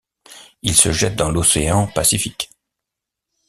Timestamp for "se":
0.75-0.91